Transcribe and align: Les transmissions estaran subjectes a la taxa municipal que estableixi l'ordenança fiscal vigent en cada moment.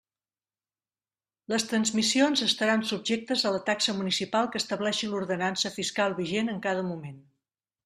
Les 1.53 1.65
transmissions 1.71 2.41
estaran 2.45 2.85
subjectes 2.93 3.45
a 3.49 3.53
la 3.57 3.61
taxa 3.69 3.95
municipal 3.99 4.51
que 4.55 4.61
estableixi 4.63 5.13
l'ordenança 5.13 5.75
fiscal 5.79 6.19
vigent 6.25 6.53
en 6.57 6.67
cada 6.69 6.91
moment. 6.93 7.25